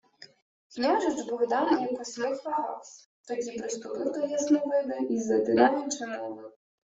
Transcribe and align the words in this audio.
Княжич 0.75 1.27
Богдан 1.29 1.79
якусь 1.81 2.17
мить 2.17 2.45
вагавсь, 2.45 3.09
тоді 3.27 3.51
приступив 3.57 4.11
до 4.11 4.19
Ясновиди 4.27 4.97
й, 5.13 5.19
затинаючись, 5.19 6.01
мовив: 6.01 6.51